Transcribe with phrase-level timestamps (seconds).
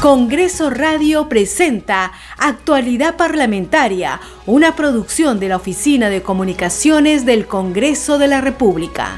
[0.00, 8.28] Congreso Radio presenta Actualidad Parlamentaria, una producción de la Oficina de Comunicaciones del Congreso de
[8.28, 9.16] la República.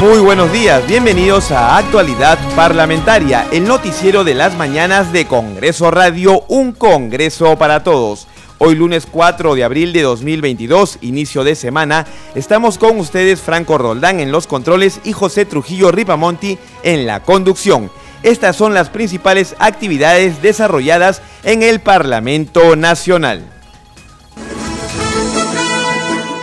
[0.00, 6.44] Muy buenos días, bienvenidos a Actualidad Parlamentaria, el noticiero de las mañanas de Congreso Radio,
[6.48, 8.28] un Congreso para todos.
[8.58, 14.18] Hoy lunes 4 de abril de 2022, inicio de semana, estamos con ustedes Franco Roldán
[14.18, 17.90] en los controles y José Trujillo Ripamonti en la conducción.
[18.22, 23.44] Estas son las principales actividades desarrolladas en el Parlamento Nacional.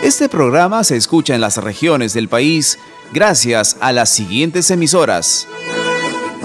[0.03, 2.77] Este programa se escucha en las regiones del país
[3.11, 5.47] gracias a las siguientes emisoras.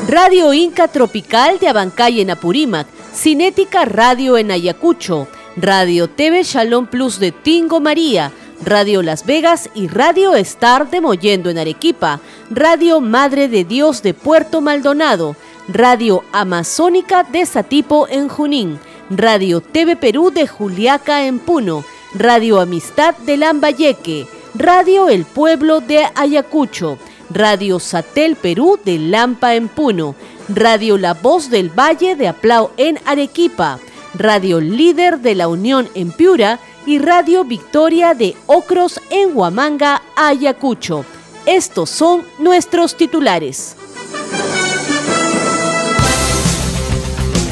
[0.08, 5.28] Radio Inca Tropical de Abancay en Apurímac, Cinética Radio en Ayacucho,
[5.60, 8.30] Radio TV Shalom Plus de Tingo María,
[8.64, 14.14] Radio Las Vegas y Radio Star de Mollendo en Arequipa, Radio Madre de Dios de
[14.14, 15.34] Puerto Maldonado,
[15.66, 18.78] Radio Amazónica de Satipo en Junín,
[19.10, 26.06] Radio TV Perú de Juliaca en Puno, Radio Amistad de Lambayeque, Radio El Pueblo de
[26.14, 26.98] Ayacucho,
[27.30, 30.14] Radio Satel Perú de Lampa en Puno,
[30.48, 33.80] Radio La Voz del Valle de Aplau en Arequipa,
[34.14, 41.04] Radio Líder de la Unión en Piura y Radio Victoria de Ocros en Huamanga, Ayacucho.
[41.46, 43.76] Estos son nuestros titulares.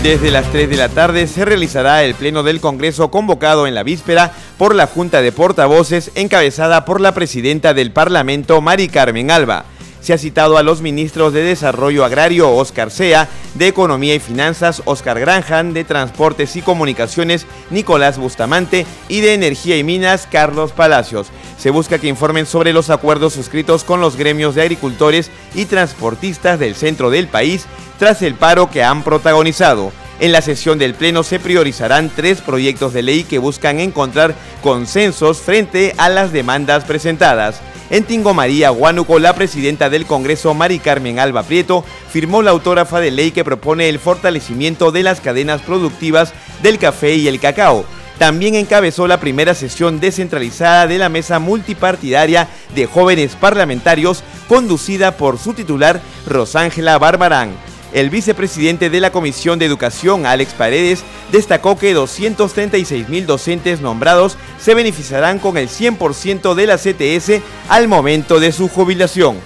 [0.03, 3.83] Desde las 3 de la tarde se realizará el Pleno del Congreso convocado en la
[3.83, 9.65] víspera por la Junta de Portavoces encabezada por la Presidenta del Parlamento, Mari Carmen Alba
[10.07, 14.81] se ha citado a los ministros de Desarrollo Agrario, Oscar Sea, de Economía y Finanzas,
[14.85, 21.27] Oscar Granjan, de Transportes y Comunicaciones, Nicolás Bustamante, y de Energía y Minas, Carlos Palacios.
[21.59, 26.61] Se busca que informen sobre los acuerdos suscritos con los gremios de agricultores y transportistas
[26.61, 27.67] del centro del país
[27.99, 29.91] tras el paro que han protagonizado.
[30.21, 35.39] En la sesión del Pleno se priorizarán tres proyectos de ley que buscan encontrar consensos
[35.39, 37.61] frente a las demandas presentadas.
[37.89, 42.99] En Tingo María, Huánuco, la presidenta del Congreso, Mari Carmen Alba Prieto, firmó la autógrafa
[42.99, 46.33] de ley que propone el fortalecimiento de las cadenas productivas
[46.63, 47.85] del café y el cacao.
[48.19, 55.39] También encabezó la primera sesión descentralizada de la mesa multipartidaria de jóvenes parlamentarios conducida por
[55.39, 57.51] su titular Rosángela Barbarán.
[57.97, 61.03] El vicepresidente de la Comisión de Educación, Alex Paredes,
[61.33, 67.89] destacó que 236 mil docentes nombrados se beneficiarán con el 100% de la CTS al
[67.89, 69.39] momento de su jubilación.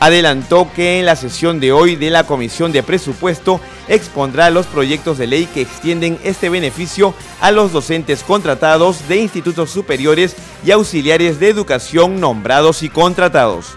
[0.00, 5.18] Adelantó que en la sesión de hoy de la Comisión de Presupuesto expondrá los proyectos
[5.18, 7.12] de ley que extienden este beneficio
[7.42, 13.76] a los docentes contratados de institutos superiores y auxiliares de educación nombrados y contratados.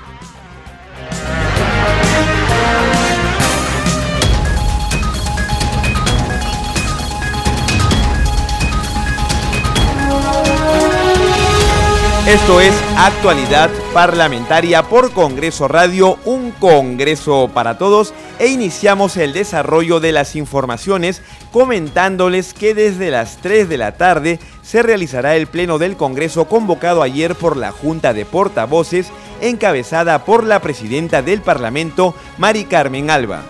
[12.28, 20.00] Esto es Actualidad Parlamentaria por Congreso Radio, un Congreso para todos e iniciamos el desarrollo
[20.00, 25.80] de las informaciones comentándoles que desde las 3 de la tarde se realizará el Pleno
[25.80, 29.12] del Congreso convocado ayer por la Junta de Portavoces
[29.42, 33.44] encabezada por la Presidenta del Parlamento, Mari Carmen Alba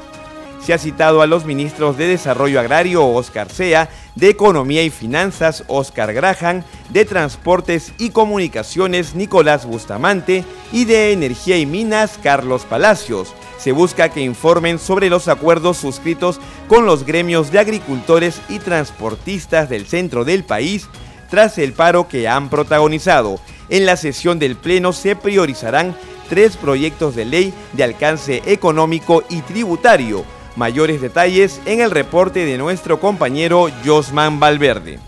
[0.64, 5.66] se ha citado a los ministros de Desarrollo Agrario, Oscar Sea, de Economía y Finanzas,
[5.68, 13.34] Oscar Graham, de Transportes y Comunicaciones, Nicolás Bustamante, y de Energía y Minas, Carlos Palacios.
[13.58, 19.70] Se busca que informen sobre los acuerdos suscritos con los gremios de agricultores y transportistas
[19.70, 20.88] del centro del país
[21.30, 23.38] tras el paro que han protagonizado.
[23.68, 25.94] En la sesión del Pleno se priorizarán
[26.30, 30.24] tres proyectos de ley de alcance económico y tributario
[30.56, 35.00] Mayores detalles en el reporte de nuestro compañero Josman Valverde.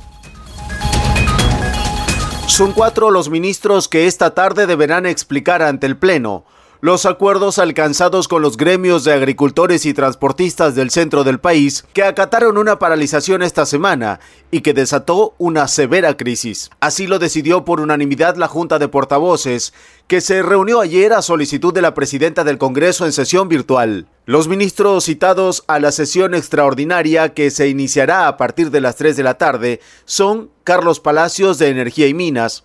[2.47, 6.45] Son cuatro los ministros que esta tarde deberán explicar ante el Pleno
[6.81, 12.03] los acuerdos alcanzados con los gremios de agricultores y transportistas del centro del país que
[12.03, 14.19] acataron una paralización esta semana
[14.51, 16.69] y que desató una severa crisis.
[16.79, 19.73] Así lo decidió por unanimidad la Junta de Portavoces,
[20.07, 24.07] que se reunió ayer a solicitud de la presidenta del Congreso en sesión virtual.
[24.25, 29.15] Los ministros citados a la sesión extraordinaria que se iniciará a partir de las 3
[29.15, 32.63] de la tarde son Carlos Palacios de Energía y Minas,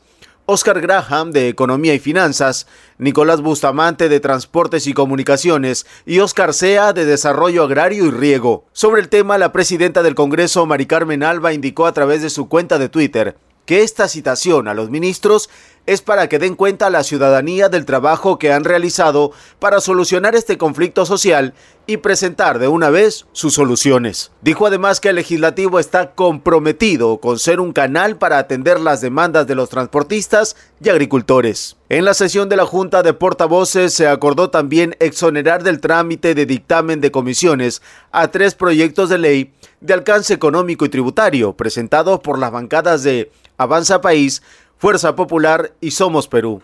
[0.53, 2.67] Oscar Graham de Economía y Finanzas,
[2.99, 8.65] Nicolás Bustamante de Transportes y Comunicaciones y Oscar Sea de Desarrollo Agrario y Riego.
[8.73, 12.49] Sobre el tema, la presidenta del Congreso, Mari Carmen Alba, indicó a través de su
[12.49, 15.49] cuenta de Twitter que esta citación a los ministros
[15.87, 20.35] es para que den cuenta a la ciudadanía del trabajo que han realizado para solucionar
[20.35, 21.55] este conflicto social
[21.87, 24.31] y presentar de una vez sus soluciones.
[24.43, 29.47] Dijo además que el legislativo está comprometido con ser un canal para atender las demandas
[29.47, 31.77] de los transportistas y agricultores.
[31.89, 36.47] En la sesión de la Junta de Portavoces se acordó también exonerar del trámite de
[36.47, 37.83] dictamen de comisiones
[38.13, 43.33] a tres proyectos de ley de alcance económico y tributario presentados por las bancadas de
[43.57, 44.43] Avanza País,
[44.81, 46.63] Fuerza Popular y Somos Perú.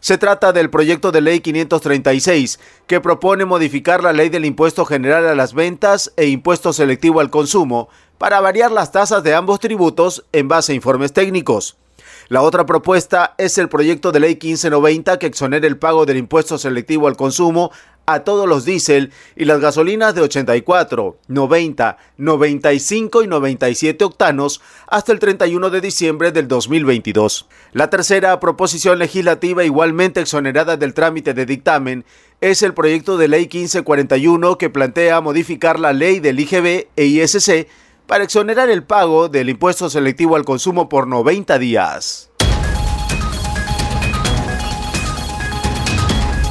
[0.00, 2.58] Se trata del proyecto de ley 536,
[2.88, 7.30] que propone modificar la ley del impuesto general a las ventas e impuesto selectivo al
[7.30, 11.76] consumo para variar las tasas de ambos tributos en base a informes técnicos.
[12.34, 16.58] La otra propuesta es el proyecto de ley 1590 que exonera el pago del impuesto
[16.58, 17.70] selectivo al consumo
[18.06, 25.12] a todos los diésel y las gasolinas de 84, 90, 95 y 97 octanos hasta
[25.12, 27.46] el 31 de diciembre del 2022.
[27.72, 32.04] La tercera proposición legislativa igualmente exonerada del trámite de dictamen
[32.40, 37.68] es el proyecto de ley 1541 que plantea modificar la ley del IGB e ISC
[38.06, 42.30] para exonerar el pago del impuesto selectivo al consumo por 90 días.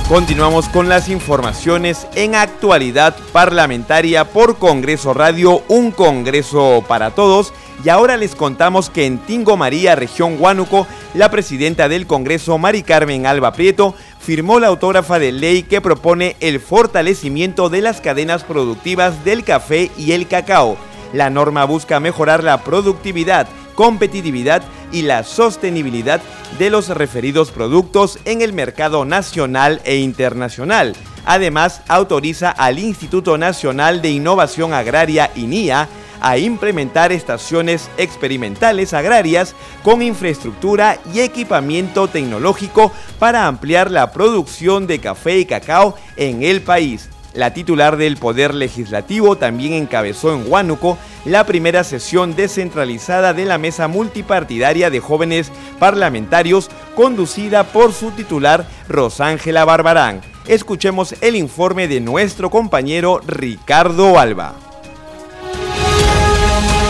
[0.10, 7.54] Continuamos con las informaciones en actualidad parlamentaria por Congreso Radio, un Congreso para todos.
[7.84, 12.84] Y ahora les contamos que en Tingo María, región Huánuco, la presidenta del Congreso, Mari
[12.84, 18.44] Carmen Alba Prieto, firmó la autógrafa de ley que propone el fortalecimiento de las cadenas
[18.44, 20.78] productivas del café y el cacao.
[21.14, 26.22] La norma busca mejorar la productividad, competitividad y la sostenibilidad
[26.58, 30.96] de los referidos productos en el mercado nacional e internacional.
[31.26, 35.88] Además, autoriza al Instituto Nacional de Innovación Agraria, INIA,
[36.20, 45.00] a implementar estaciones experimentales agrarias con infraestructura y equipamiento tecnológico para ampliar la producción de
[45.00, 47.10] café y cacao en el país.
[47.34, 53.58] La titular del Poder Legislativo también encabezó en Huánuco la primera sesión descentralizada de la
[53.58, 60.22] mesa multipartidaria de jóvenes parlamentarios conducida por su titular Rosángela Barbarán.
[60.48, 64.54] Escuchemos el informe de nuestro compañero Ricardo Alba.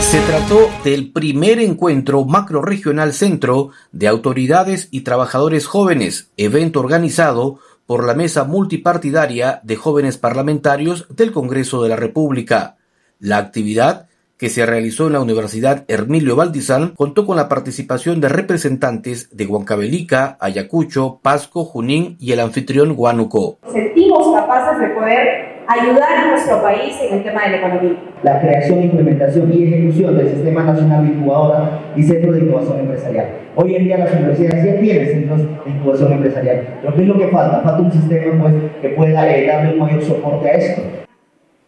[0.01, 8.06] Se trató del primer encuentro macroregional centro de autoridades y trabajadores jóvenes, evento organizado por
[8.06, 12.77] la Mesa Multipartidaria de Jóvenes Parlamentarios del Congreso de la República.
[13.19, 14.07] La actividad,
[14.38, 19.45] que se realizó en la Universidad Hermilio Valdizán, contó con la participación de representantes de
[19.45, 23.59] Huancavelica, Ayacucho, Pasco, Junín y el anfitrión Huánuco.
[23.71, 27.98] Sentimos capaces de poder ayudar a nuestro país en el tema de la economía.
[28.24, 33.27] La creación, implementación y ejecución del Sistema Nacional de Incubadora y Centro de Innovación Empresarial.
[33.56, 37.18] Hoy en día las universidades ya tienen centros de incubación empresarial, pero ¿qué es lo
[37.18, 37.62] que falta?
[37.62, 40.81] Falta un sistema pues, que pueda eh, darle un mayor soporte a esto.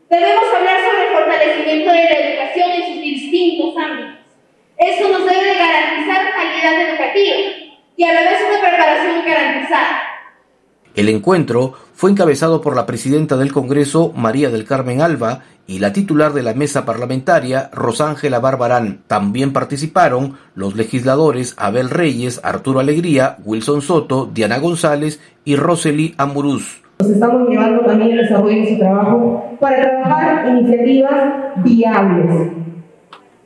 [0.09, 4.15] Debemos hablar sobre el fortalecimiento de la educación en sus distintos ámbitos.
[4.77, 7.35] Eso nos debe garantizar calidad educativa
[7.95, 10.04] y a la vez una preparación garantizada.
[10.95, 15.91] El encuentro fue encabezado por la presidenta del Congreso, María del Carmen Alba, y la
[15.91, 18.99] titular de la mesa parlamentaria, Rosángela Barbarán.
[19.07, 26.81] También participaron los legisladores Abel Reyes, Arturo Alegría, Wilson Soto, Diana González y Rosely Amuruz.
[26.99, 32.51] Nos estamos llevando también el desarrollo de ese trabajo para trabajar iniciativas viables,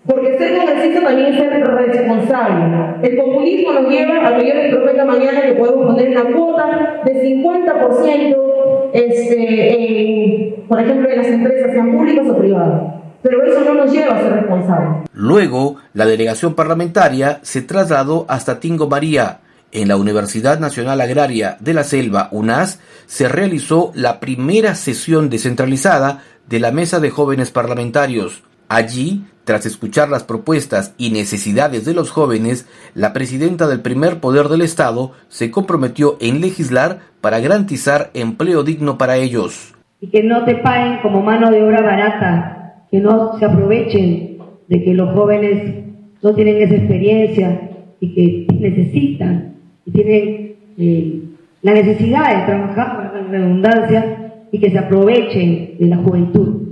[0.10, 2.98] porque ser congresista también es ser responsable.
[3.04, 7.02] El populismo nos lleva a que yo les prometa mañana que podemos poner una cuota
[7.06, 12.82] de 50%, este, por ejemplo, en las empresas, sean públicas o privadas.
[13.22, 15.10] Pero eso no nos lleva a ser responsables.
[15.14, 19.42] Luego, la delegación parlamentaria se trasladó hasta Tingo María.
[19.72, 26.24] En la Universidad Nacional Agraria de la Selva, UNAS, se realizó la primera sesión descentralizada
[26.48, 28.42] de la Mesa de Jóvenes Parlamentarios.
[28.70, 34.48] Allí tras escuchar las propuestas y necesidades de los jóvenes, la presidenta del primer poder
[34.48, 39.74] del Estado se comprometió en legislar para garantizar empleo digno para ellos.
[40.02, 44.84] Y que no te paguen como mano de obra barata, que no se aprovechen de
[44.84, 45.86] que los jóvenes
[46.22, 51.24] no tienen esa experiencia y que necesitan y tienen eh,
[51.64, 56.69] la necesidad de trabajar la redundancia y que se aprovechen de la juventud.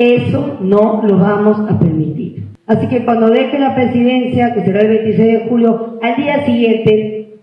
[0.00, 2.46] Eso no lo vamos a permitir.
[2.66, 7.34] Así que cuando deje la presidencia, que será el 26 de julio, al día siguiente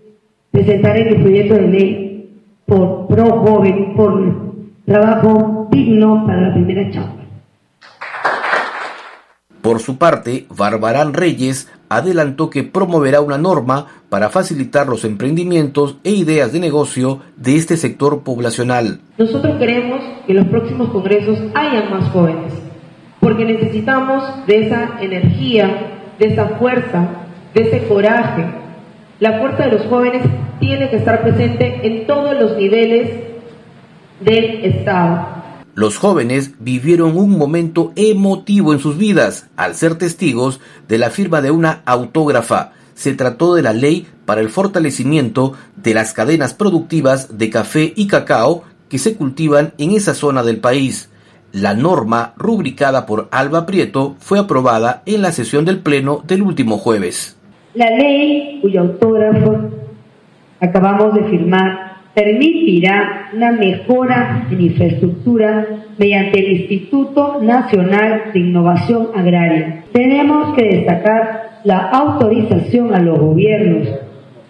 [0.49, 2.29] presentaré mi proyecto de ley
[2.65, 7.16] por pro joven, por trabajo digno para la primera chamba.
[9.61, 16.11] Por su parte, Barbarán Reyes adelantó que promoverá una norma para facilitar los emprendimientos e
[16.11, 18.99] ideas de negocio de este sector poblacional.
[19.17, 22.53] Nosotros queremos que en los próximos congresos haya más jóvenes,
[23.19, 27.07] porque necesitamos de esa energía, de esa fuerza,
[27.53, 28.45] de ese coraje.
[29.19, 30.21] La fuerza de los jóvenes
[30.59, 33.09] tiene que estar presente en todos los niveles
[34.21, 35.37] del Estado.
[35.77, 41.39] Los jóvenes vivieron un momento emotivo en sus vidas al ser testigos de la firma
[41.39, 42.72] de una autógrafa.
[42.96, 48.07] Se trató de la ley para el fortalecimiento de las cadenas productivas de café y
[48.07, 51.12] cacao que se cultivan en esa zona del país.
[51.51, 56.79] La norma, rubricada por Alba Prieto, fue aprobada en la sesión del Pleno del último
[56.79, 57.38] jueves.
[57.75, 59.60] La ley cuyo autógrafo
[60.60, 61.87] acabamos de firmar
[62.17, 65.67] permitirá una mejora en infraestructura
[66.00, 69.83] mediante el Instituto Nacional de Innovación Agraria.
[69.91, 73.88] Tenemos que destacar la autorización a los gobiernos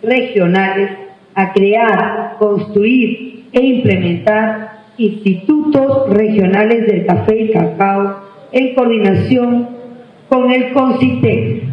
[0.01, 0.91] regionales
[1.35, 8.21] a crear, construir e implementar institutos regionales del café y cacao
[8.53, 9.67] en coordinación
[10.29, 11.66] con el CONCITEC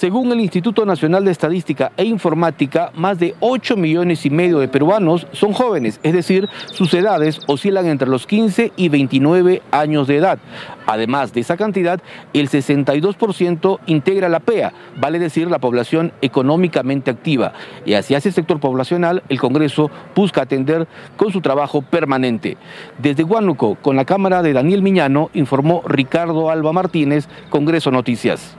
[0.00, 4.66] según el Instituto Nacional de Estadística e Informática, más de 8 millones y medio de
[4.66, 10.16] peruanos son jóvenes, es decir, sus edades oscilan entre los 15 y 29 años de
[10.16, 10.38] edad.
[10.86, 12.00] Además de esa cantidad,
[12.32, 17.52] el 62% integra la PEA, vale decir la población económicamente activa.
[17.84, 20.88] Y hacia ese sector poblacional, el Congreso busca atender
[21.18, 22.56] con su trabajo permanente.
[22.96, 28.56] Desde Huánuco, con la cámara de Daniel Miñano, informó Ricardo Alba Martínez, Congreso Noticias.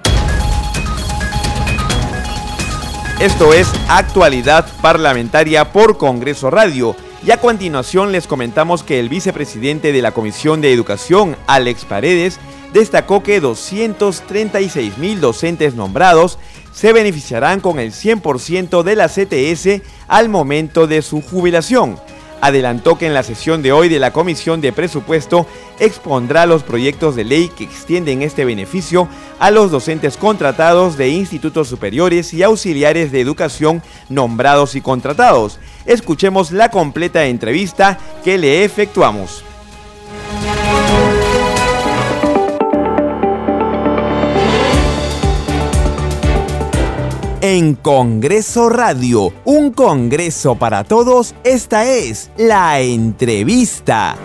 [3.22, 6.96] Esto es Actualidad Parlamentaria por Congreso Radio.
[7.24, 12.40] Y a continuación les comentamos que el vicepresidente de la Comisión de Educación, Alex Paredes,
[12.74, 16.40] destacó que 236 mil docentes nombrados
[16.74, 22.00] se beneficiarán con el 100% de la CTS al momento de su jubilación
[22.42, 25.48] adelantó que en la sesión de hoy de la Comisión de Presupuesto
[25.80, 29.08] expondrá los proyectos de ley que extienden este beneficio
[29.40, 35.60] a los docentes contratados de institutos superiores y auxiliares de educación nombrados y contratados.
[35.86, 39.44] Escuchemos la completa entrevista que le efectuamos.
[47.44, 54.16] En Congreso Radio, un Congreso para todos, esta es la entrevista.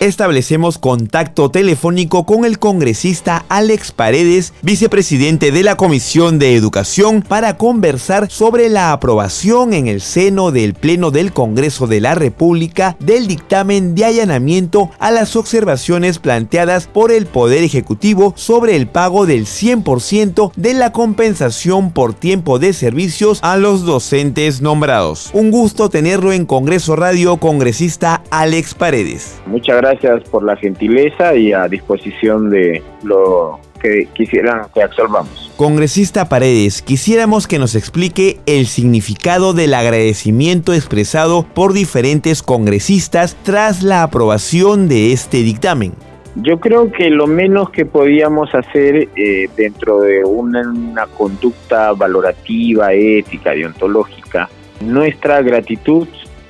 [0.00, 7.58] Establecemos contacto telefónico con el congresista Alex Paredes, vicepresidente de la Comisión de Educación, para
[7.58, 13.26] conversar sobre la aprobación en el seno del Pleno del Congreso de la República del
[13.26, 19.44] dictamen de allanamiento a las observaciones planteadas por el Poder Ejecutivo sobre el pago del
[19.44, 25.28] 100% de la compensación por tiempo de servicios a los docentes nombrados.
[25.34, 29.34] Un gusto tenerlo en Congreso Radio, congresista Alex Paredes.
[29.46, 35.52] Muchas gracias gracias por la gentileza y a disposición de lo que quisieran que absolvamos.
[35.56, 43.82] Congresista Paredes, quisiéramos que nos explique el significado del agradecimiento expresado por diferentes congresistas tras
[43.82, 45.92] la aprobación de este dictamen.
[46.36, 52.92] Yo creo que lo menos que podíamos hacer eh, dentro de una, una conducta valorativa,
[52.92, 54.48] ética, deontológica,
[54.80, 56.06] nuestra gratitud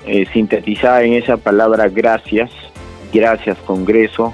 [0.06, 2.50] eh, sintetizada en esa palabra gracias,
[3.12, 4.32] gracias Congreso.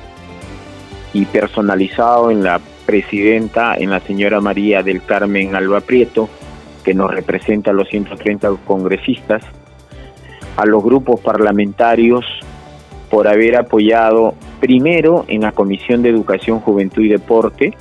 [1.13, 6.29] Y personalizado en la presidenta, en la señora María del Carmen Alba Prieto,
[6.85, 9.43] que nos representa a los 130 congresistas,
[10.57, 12.25] a los grupos parlamentarios
[13.11, 17.75] por haber apoyado primero en la Comisión de Educación, Juventud y Deporte,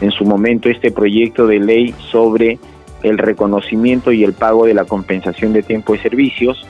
[0.00, 2.58] en su momento este proyecto de ley sobre
[3.02, 6.66] el reconocimiento y el pago de la compensación de tiempo de servicios,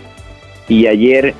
[0.68, 1.34] y ayer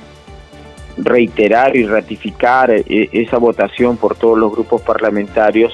[0.97, 5.73] reiterar y ratificar eh, esa votación por todos los grupos parlamentarios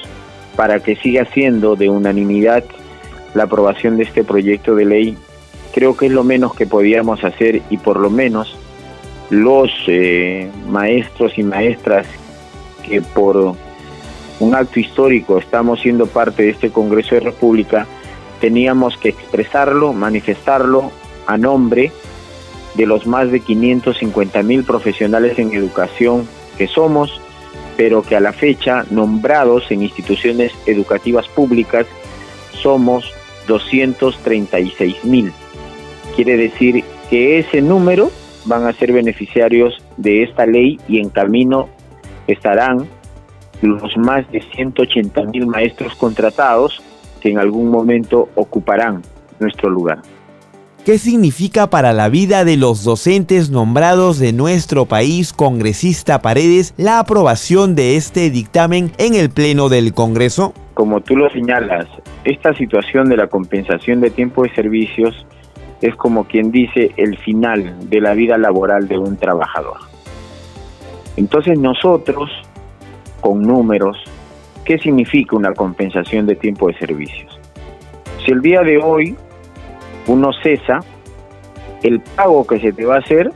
[0.57, 2.65] para que siga siendo de unanimidad
[3.35, 5.17] la aprobación de este proyecto de ley.
[5.75, 8.57] Creo que es lo menos que podíamos hacer y por lo menos
[9.31, 12.07] los eh, maestros y maestras
[12.83, 13.55] que por
[14.41, 17.87] un acto histórico estamos siendo parte de este Congreso de República,
[18.41, 20.91] teníamos que expresarlo, manifestarlo
[21.27, 21.93] a nombre
[22.79, 27.21] de los más de 550 mil profesionales en educación que somos,
[27.77, 31.87] pero que a la fecha, nombrados en instituciones educativas públicas,
[32.53, 33.13] somos
[33.49, 35.33] 236 mil.
[36.15, 38.11] Quiere decir que ese número
[38.45, 41.69] van a ser beneficiarios de esta ley y en camino
[42.29, 42.87] estarán
[43.61, 46.81] los más de 180 mil maestros contratados
[47.21, 49.03] que en algún momento ocuparán
[49.41, 50.01] nuestro lugar.
[50.89, 56.99] ¿Qué significa para la vida de los docentes nombrados de nuestro país, congresista Paredes, la
[56.99, 60.55] aprobación de este dictamen en el Pleno del Congreso?
[60.73, 61.85] Como tú lo señalas,
[62.25, 65.27] esta situación de la compensación de tiempo de servicios
[65.83, 69.77] es como quien dice el final de la vida laboral de un trabajador.
[71.19, 72.31] Entonces nosotros,
[73.21, 73.99] con números,
[74.65, 77.39] ¿qué significa una compensación de tiempo de servicios?
[78.25, 79.15] Si el día de hoy
[80.09, 80.81] uno cesa,
[81.83, 83.31] el pago que se te va a hacer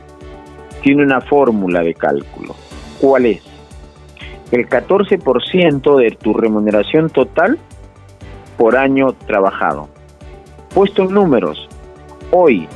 [0.81, 2.55] tiene una fórmula de cálculo.
[2.99, 3.41] ¿Cuál es?
[4.51, 7.57] El 14% de tu remuneración total
[8.57, 9.87] por año trabajado.
[10.73, 11.69] Puesto en números,
[12.31, 12.67] hoy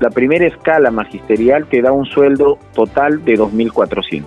[0.00, 4.24] la primera escala magisterial te da un sueldo total de 2.400.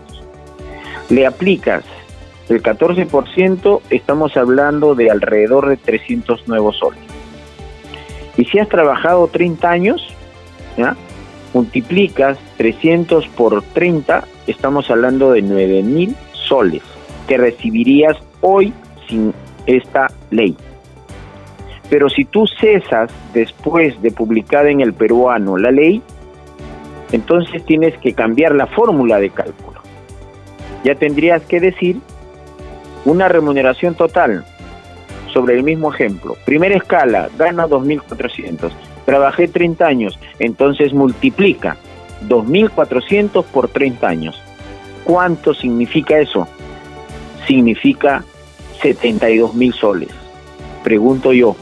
[1.09, 1.83] Le aplicas
[2.49, 7.10] el 14%, estamos hablando de alrededor de 300 nuevos soles.
[8.41, 10.15] Y si has trabajado 30 años,
[11.53, 16.81] multiplicas 300 por 30, estamos hablando de 9 mil soles
[17.27, 18.73] que recibirías hoy
[19.07, 19.31] sin
[19.67, 20.57] esta ley.
[21.91, 26.01] Pero si tú cesas después de publicada en el peruano la ley,
[27.11, 29.81] entonces tienes que cambiar la fórmula de cálculo.
[30.83, 31.97] Ya tendrías que decir
[33.05, 34.45] una remuneración total
[35.31, 36.37] sobre el mismo ejemplo.
[36.45, 38.71] Primera escala, gana 2.400.
[39.05, 41.77] Trabajé 30 años, entonces multiplica
[42.27, 44.41] 2.400 por 30 años.
[45.03, 46.47] ¿Cuánto significa eso?
[47.47, 48.23] Significa
[48.81, 50.09] 72.000 soles.
[50.83, 51.55] Pregunto yo,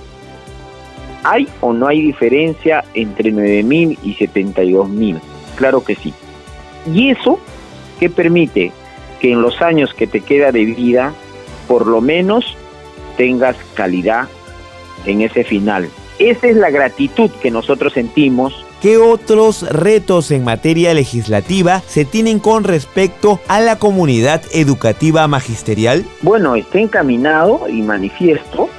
[1.23, 5.19] ¿hay o no hay diferencia entre 9.000 y 72.000?
[5.55, 6.13] Claro que sí.
[6.93, 7.39] ¿Y eso
[7.99, 8.71] qué permite?
[9.19, 11.13] Que en los años que te queda de vida,
[11.67, 12.57] por lo menos
[13.19, 14.29] tengas calidad
[15.05, 15.89] en ese final.
[16.19, 18.65] Esa es la gratitud que nosotros sentimos.
[18.81, 26.05] ¿Qué otros retos en materia legislativa se tienen con respecto a la comunidad educativa magisterial?
[26.21, 28.69] Bueno, está encaminado y manifiesto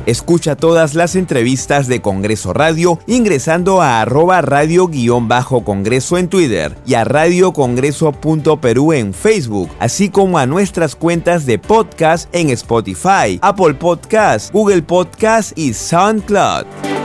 [0.09, 7.03] Escucha todas las entrevistas de Congreso Radio ingresando a arroba radio-congreso en Twitter y a
[7.03, 14.81] radiocongreso.perú en Facebook, así como a nuestras cuentas de podcast en Spotify, Apple Podcast, Google
[14.81, 16.98] Podcast y SoundCloud.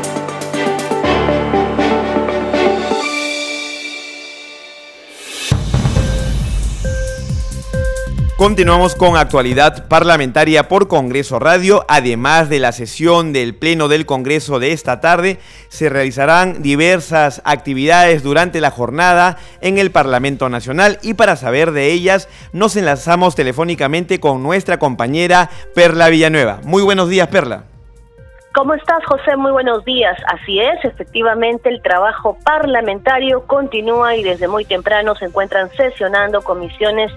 [8.45, 11.87] Continuamos con actualidad parlamentaria por Congreso Radio.
[11.89, 18.23] Además de la sesión del Pleno del Congreso de esta tarde, se realizarán diversas actividades
[18.23, 24.21] durante la jornada en el Parlamento Nacional y para saber de ellas nos enlazamos telefónicamente
[24.21, 26.61] con nuestra compañera Perla Villanueva.
[26.65, 27.65] Muy buenos días, Perla.
[28.55, 29.39] ¿Cómo estás, José?
[29.39, 30.17] Muy buenos días.
[30.29, 37.11] Así es, efectivamente, el trabajo parlamentario continúa y desde muy temprano se encuentran sesionando comisiones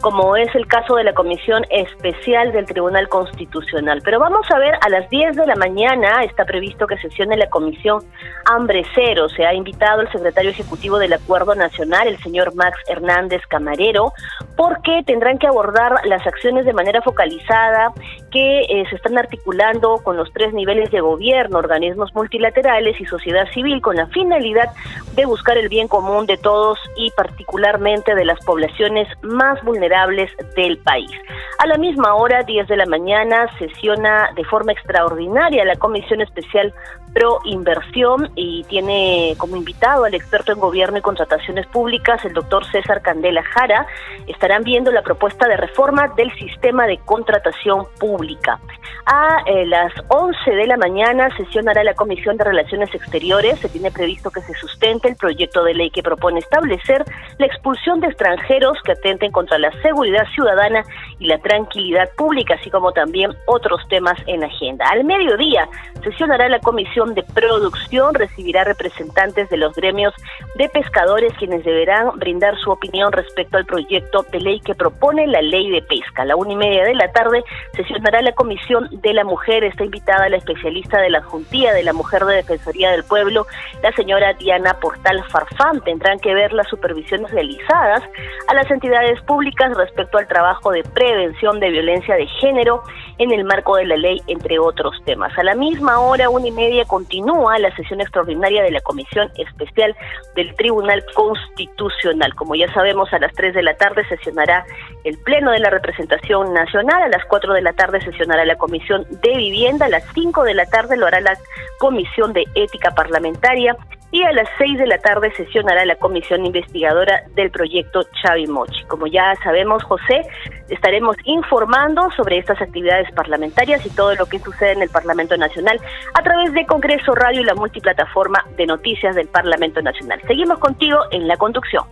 [0.00, 4.00] como es el caso de la Comisión Especial del Tribunal Constitucional.
[4.04, 7.48] Pero vamos a ver, a las 10 de la mañana está previsto que sesione la
[7.50, 8.02] Comisión
[8.46, 9.28] Hambre Cero.
[9.28, 14.12] Se ha invitado el secretario ejecutivo del Acuerdo Nacional, el señor Max Hernández Camarero,
[14.56, 17.92] porque tendrán que abordar las acciones de manera focalizada
[18.30, 23.48] que eh, se están articulando con los tres niveles de gobierno, organismos multilaterales y sociedad
[23.52, 24.70] civil, con la finalidad
[25.14, 30.78] de buscar el bien común de todos y particularmente de las poblaciones más vulnerables del
[30.78, 31.10] país.
[31.58, 36.72] A la misma hora, 10 de la mañana, sesiona de forma extraordinaria la Comisión Especial
[37.12, 42.64] Pro Inversión y tiene como invitado al experto en gobierno y contrataciones públicas, el doctor
[42.70, 43.86] César Candela Jara.
[44.26, 48.60] Estarán viendo la propuesta de reforma del sistema de contratación pública.
[49.06, 53.58] A eh, las 11 de la mañana sesionará la Comisión de Relaciones Exteriores.
[53.58, 57.04] Se tiene previsto que se sustente el proyecto de ley que propone establecer
[57.38, 60.84] la expulsión de extranjeros que atenten contra la seguridad ciudadana
[61.18, 64.86] y la tranquilidad pública, así como también otros temas en agenda.
[64.90, 65.68] Al mediodía
[66.02, 70.14] sesionará la Comisión de Producción, recibirá representantes de los gremios
[70.56, 75.42] de pescadores quienes deberán brindar su opinión respecto al proyecto de ley que propone la
[75.42, 76.22] ley de pesca.
[76.22, 77.42] A la una y media de la tarde
[77.74, 79.64] sesionará la Comisión de la Mujer.
[79.64, 83.46] Está invitada la especialista de la Juntía de la Mujer de Defensoría del Pueblo,
[83.82, 85.80] la señora Diana Portal Farfán.
[85.82, 88.02] Tendrán que ver las supervisiones realizadas
[88.48, 89.39] a las entidades públicas
[89.76, 92.82] respecto al trabajo de prevención de violencia de género
[93.18, 95.36] en el marco de la ley, entre otros temas.
[95.38, 99.94] A la misma hora, una y media, continúa la sesión extraordinaria de la Comisión Especial
[100.36, 102.34] del Tribunal Constitucional.
[102.34, 104.64] Como ya sabemos, a las 3 de la tarde sesionará
[105.04, 109.06] el Pleno de la Representación Nacional, a las 4 de la tarde sesionará la Comisión
[109.10, 111.36] de Vivienda, a las 5 de la tarde lo hará la
[111.78, 113.76] Comisión de Ética Parlamentaria
[114.12, 118.84] y a las 6 de la tarde sesionará la comisión investigadora del proyecto Chavimochi.
[118.84, 120.22] Como ya sabemos, José,
[120.68, 125.80] estaremos informando sobre estas actividades parlamentarias y todo lo que sucede en el Parlamento Nacional
[126.14, 130.20] a través de Congreso Radio y la multiplataforma de noticias del Parlamento Nacional.
[130.26, 131.84] Seguimos contigo en la conducción.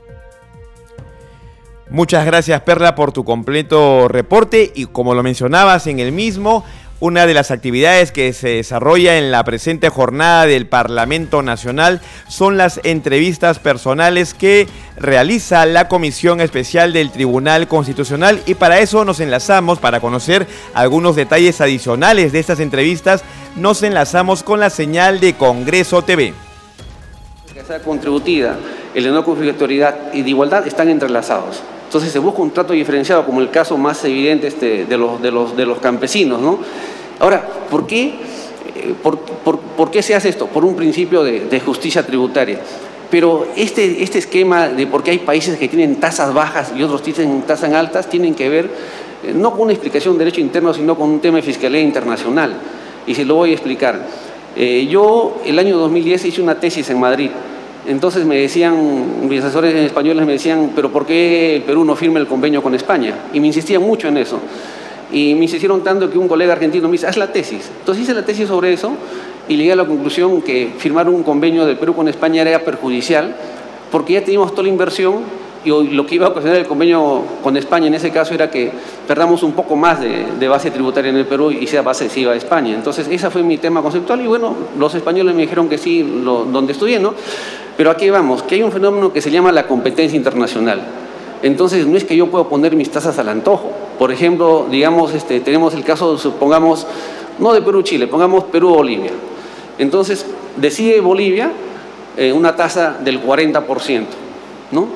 [1.90, 6.64] Muchas gracias Perla por tu completo reporte y como lo mencionabas en el mismo,
[7.00, 12.56] una de las actividades que se desarrolla en la presente jornada del Parlamento Nacional son
[12.56, 19.20] las entrevistas personales que realiza la Comisión Especial del Tribunal Constitucional y para eso nos
[19.20, 23.22] enlazamos, para conocer algunos detalles adicionales de estas entrevistas,
[23.54, 26.34] nos enlazamos con la señal de Congreso TV.
[27.84, 28.56] Contributiva,
[28.94, 29.24] el de no
[30.14, 31.62] y de igualdad están entrelazados.
[31.88, 36.38] Entonces se busca un trato diferenciado, como el caso más evidente este, de, los, campesinos.
[36.38, 36.58] ¿no?
[37.18, 38.12] Ahora, ¿por qué,
[38.76, 40.48] eh, por, qué se hace esto?
[40.48, 42.60] Por un principio de, de justicia tributaria.
[43.10, 47.02] Pero este, este esquema de por qué hay países que tienen tasas bajas y otros
[47.02, 48.66] tienen tasas altas, tienen que ver
[49.24, 52.52] eh, no con una explicación de derecho interno, sino con un tema de fiscalía internacional.
[53.06, 54.06] Y se lo voy a explicar.
[54.54, 57.30] Eh, yo el año 2010 hice una tesis en Madrid
[57.88, 62.18] entonces me decían, mis asesores españoles me decían, pero ¿por qué el Perú no firma
[62.18, 63.14] el convenio con España?
[63.32, 64.38] Y me insistían mucho en eso.
[65.10, 67.70] Y me insistieron tanto que un colega argentino me dice, haz la tesis.
[67.78, 68.92] Entonces hice la tesis sobre eso
[69.48, 73.34] y llegué a la conclusión que firmar un convenio del Perú con España era perjudicial
[73.90, 75.22] porque ya teníamos toda la inversión
[75.64, 78.70] y lo que iba a ocasionar el convenio con España en ese caso era que
[79.06, 82.32] perdamos un poco más de, base tributaria en el Perú y sea base se iba
[82.32, 82.74] a España.
[82.74, 86.72] Entonces ese fue mi tema conceptual y bueno, los españoles me dijeron que sí, donde
[86.72, 87.14] estudié, ¿no?
[87.78, 90.82] Pero aquí vamos, que hay un fenómeno que se llama la competencia internacional.
[91.44, 93.70] Entonces no es que yo pueda poner mis tasas al antojo.
[94.00, 96.88] Por ejemplo, digamos, este, tenemos el caso, supongamos,
[97.38, 99.12] no de Perú-Chile, pongamos Perú-Bolivia.
[99.78, 101.52] Entonces decide Bolivia
[102.16, 104.06] eh, una tasa del 40%,
[104.72, 104.88] ¿no?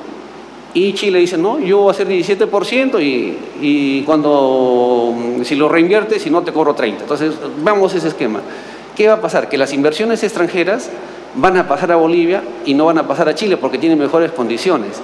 [0.73, 3.01] Y Chile dice, no, yo voy a hacer 17%
[3.61, 6.97] y, cuando, si lo reinvierte, si no te cobro 30%.
[6.99, 8.41] Entonces, vamos a ese esquema.
[8.93, 9.47] ¿Qué va a pasar?
[9.47, 10.89] Que las inversiones extranjeras
[11.35, 14.31] van a pasar a Bolivia y no van a pasar a Chile porque tienen mejores
[14.31, 15.01] condiciones.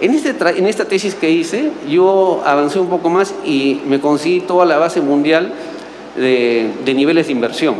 [0.00, 4.40] En, este en esta tesis que hice, yo avancé un poco más y me conseguí
[4.40, 5.52] toda la base mundial
[6.16, 7.76] de, niveles de inversión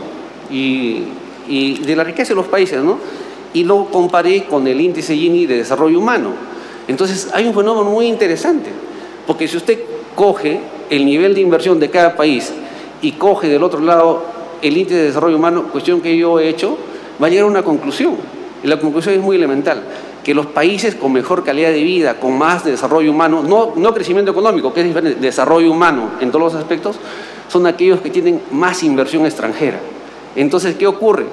[0.50, 1.04] y,
[1.48, 2.98] y, de la riqueza de los países, ¿no?
[3.52, 6.30] Y lo comparé con el índice Gini de desarrollo humano.
[6.88, 8.70] Entonces, hay un fenómeno muy interesante,
[9.26, 9.78] porque si usted
[10.14, 12.52] coge el nivel de inversión de cada país
[13.02, 14.22] y coge del otro lado
[14.62, 16.78] el índice de desarrollo humano, cuestión que yo he hecho,
[17.20, 18.16] va a llegar a una conclusión.
[18.62, 19.82] Y la conclusión es muy elemental,
[20.24, 24.32] que los países con mejor calidad de vida, con más desarrollo humano, no, no crecimiento
[24.32, 26.96] económico, que es diferente, desarrollo humano en todos los aspectos,
[27.48, 29.78] son aquellos que tienen más inversión extranjera.
[30.34, 31.26] Entonces, ¿qué ocurre?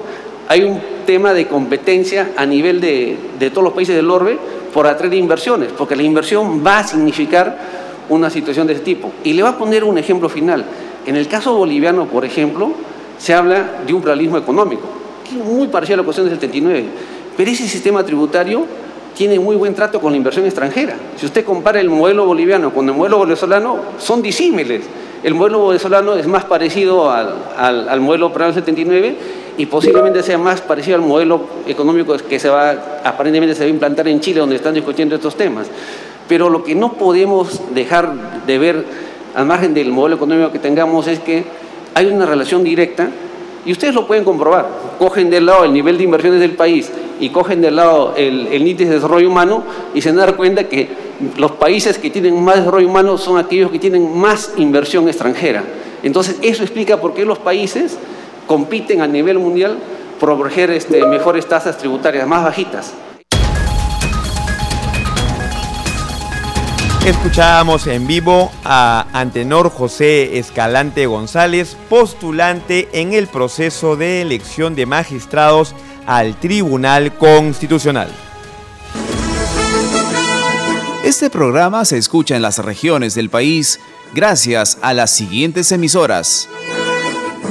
[0.48, 4.38] Hay un tema de competencia a nivel de, de todos los países del orbe
[4.72, 7.58] por atraer inversiones, porque la inversión va a significar
[8.08, 9.12] una situación de ese tipo.
[9.24, 10.64] Y le voy a poner un ejemplo final.
[11.06, 12.72] En el caso boliviano, por ejemplo,
[13.18, 14.86] se habla de un pluralismo económico,
[15.32, 16.84] muy parecido a la cuestión del 79,
[17.36, 18.66] pero ese sistema tributario
[19.14, 20.96] tiene muy buen trato con la inversión extranjera.
[21.16, 24.82] Si usted compara el modelo boliviano con el modelo venezolano, son disímiles.
[25.22, 29.16] El modelo venezolano es más parecido al, al, modelo del 79
[29.56, 33.70] y posiblemente sea más parecido al modelo económico que se va, aparentemente se va a
[33.70, 35.68] implantar en Chile, donde están discutiendo estos temas.
[36.28, 38.84] Pero lo que no podemos dejar de ver,
[39.34, 41.44] al margen del modelo económico que tengamos, es que
[41.94, 43.08] hay una relación directa,
[43.64, 47.30] y ustedes lo pueden comprobar, cogen del lado el nivel de inversiones del país y
[47.30, 49.62] cogen del lado el, índice de desarrollo humano
[49.94, 50.88] y se dan cuenta que
[51.36, 55.64] los países que tienen más desarrollo humano son aquellos que tienen más inversión extranjera.
[56.02, 57.96] Entonces, eso explica por qué los países
[58.46, 59.78] compiten a nivel mundial
[60.20, 62.92] por ofrecer este, mejores tasas tributarias, más bajitas.
[67.04, 74.86] Escuchábamos en vivo a Antenor José Escalante González, postulante en el proceso de elección de
[74.86, 75.74] magistrados
[76.06, 78.08] al Tribunal Constitucional.
[81.04, 83.80] Este programa se escucha en las regiones del país
[84.14, 86.48] gracias a las siguientes emisoras.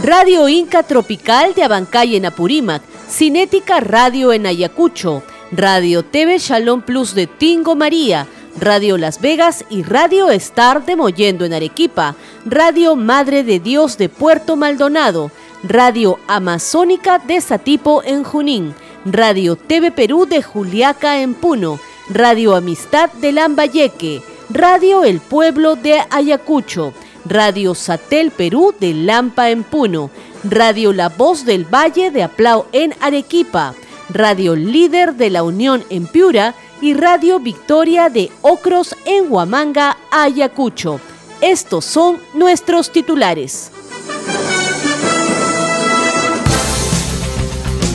[0.03, 7.13] Radio Inca Tropical de Abancay en Apurímac, Cinética Radio en Ayacucho, Radio TV Shalom Plus
[7.13, 13.43] de Tingo María, Radio Las Vegas y Radio Star de Mollendo en Arequipa, Radio Madre
[13.43, 15.31] de Dios de Puerto Maldonado,
[15.63, 23.11] Radio Amazónica de Satipo en Junín, Radio TV Perú de Juliaca en Puno, Radio Amistad
[23.13, 26.93] de Lambayeque, Radio El Pueblo de Ayacucho,
[27.25, 30.11] Radio Satel Perú de Lampa en Puno,
[30.43, 33.73] Radio La Voz del Valle de Aplau en Arequipa,
[34.09, 40.99] Radio Líder de la Unión en Piura y Radio Victoria de Ocros en Huamanga, Ayacucho.
[41.39, 43.71] Estos son nuestros titulares.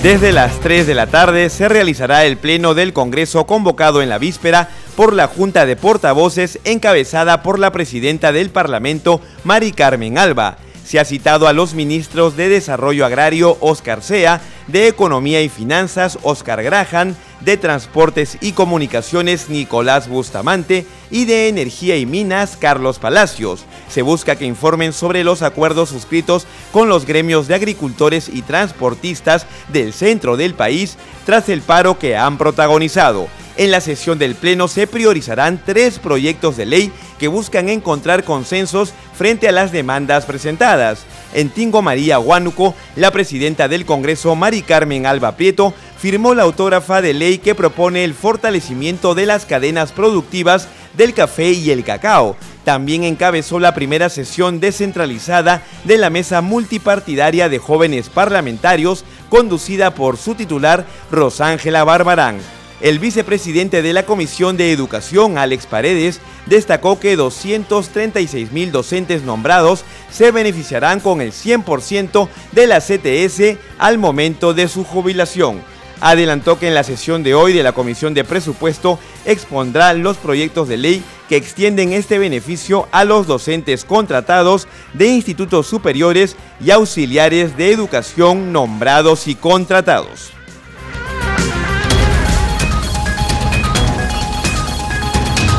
[0.02, 4.16] Desde las 3 de la tarde se realizará el Pleno del Congreso convocado en la
[4.16, 10.56] víspera por la Junta de Portavoces encabezada por la presidenta del Parlamento, Mari Carmen Alba.
[10.82, 16.18] Se ha citado a los ministros de Desarrollo Agrario, Oscar Sea, de Economía y Finanzas,
[16.22, 23.64] Oscar Graham, de Transportes y Comunicaciones, Nicolás Bustamante, y de Energía y Minas, Carlos Palacios.
[23.88, 29.46] Se busca que informen sobre los acuerdos suscritos con los gremios de agricultores y transportistas
[29.72, 33.28] del centro del país tras el paro que han protagonizado.
[33.58, 38.92] En la sesión del Pleno se priorizarán tres proyectos de ley que buscan encontrar consensos
[39.16, 41.00] frente a las demandas presentadas.
[41.34, 47.02] En Tingo María Huánuco, la presidenta del Congreso, Mari Carmen Alba Prieto, firmó la autógrafa
[47.02, 52.36] de ley que propone el fortalecimiento de las cadenas productivas del café y el cacao.
[52.64, 60.16] También encabezó la primera sesión descentralizada de la mesa multipartidaria de jóvenes parlamentarios conducida por
[60.16, 62.38] su titular Rosángela Barbarán.
[62.80, 69.84] El vicepresidente de la Comisión de Educación, Alex Paredes, destacó que 236 mil docentes nombrados
[70.12, 75.60] se beneficiarán con el 100% de la CTS al momento de su jubilación.
[76.00, 80.68] Adelantó que en la sesión de hoy de la Comisión de Presupuesto expondrá los proyectos
[80.68, 87.56] de ley que extienden este beneficio a los docentes contratados de institutos superiores y auxiliares
[87.56, 90.32] de educación nombrados y contratados.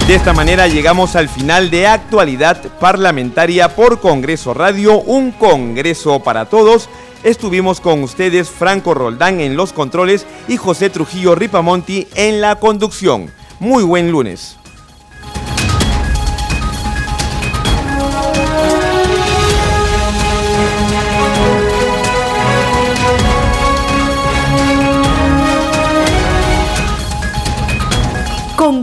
[0.10, 6.45] De esta manera llegamos al final de actualidad parlamentaria por Congreso Radio, un Congreso para
[6.45, 6.89] todos.
[7.24, 13.30] Estuvimos con ustedes Franco Roldán en los controles y José Trujillo Ripamonti en la conducción.
[13.60, 14.59] Muy buen lunes.